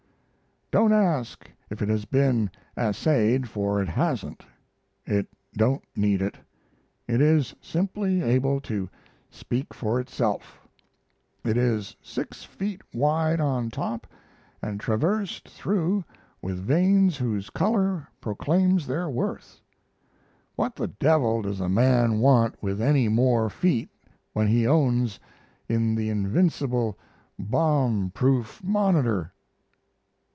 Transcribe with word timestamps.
Don't 0.73 0.93
ask 0.93 1.51
if 1.69 1.81
it 1.81 1.89
has 1.89 2.05
been 2.05 2.49
assayed, 2.77 3.49
for 3.49 3.81
it 3.81 3.89
hasn't. 3.89 4.45
It 5.05 5.27
don't 5.53 5.83
need 5.97 6.21
it. 6.21 6.37
It 7.09 7.19
is 7.19 7.53
simply 7.59 8.21
able 8.21 8.61
to 8.61 8.87
speak 9.29 9.73
for 9.73 9.99
itself. 9.99 10.61
It 11.43 11.57
is 11.57 11.97
six 12.01 12.45
feet 12.45 12.81
wide 12.93 13.41
on 13.41 13.69
top, 13.69 14.07
and 14.61 14.79
traversed 14.79 15.49
through 15.49 16.05
with 16.41 16.57
veins 16.57 17.17
whose 17.17 17.49
color 17.49 18.07
proclaims 18.21 18.87
their 18.87 19.09
worth. 19.09 19.59
What 20.55 20.77
the 20.77 20.87
devil 20.87 21.41
does 21.41 21.59
a 21.59 21.67
man 21.67 22.19
want 22.19 22.55
with 22.63 22.81
any 22.81 23.09
more 23.09 23.49
feet 23.49 23.89
when 24.31 24.47
he 24.47 24.65
owns 24.65 25.19
in 25.67 25.95
the 25.95 26.07
invincible 26.09 26.97
bomb 27.37 28.09
proof 28.15 28.63
"Monitor"? 28.63 29.33